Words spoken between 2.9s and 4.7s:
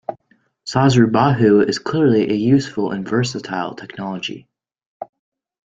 versatile technology.